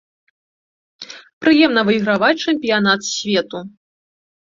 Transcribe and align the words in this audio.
Прыемна 1.45 1.81
выйграваць 1.89 2.39
чэмпіянат 2.47 2.99
свету. 3.11 3.57